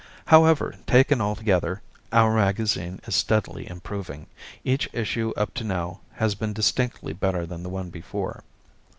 [0.25, 4.25] However, taken all together, our magazine is steadily improving;
[4.63, 8.43] each issue up to now has been distinctly better than the one before.